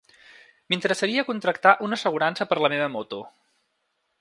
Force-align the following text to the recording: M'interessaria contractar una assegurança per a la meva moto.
M'interessaria 0.73 1.25
contractar 1.27 1.75
una 1.89 1.99
assegurança 2.01 2.49
per 2.53 2.59
a 2.61 2.65
la 2.67 2.73
meva 2.77 2.89
moto. 2.95 3.21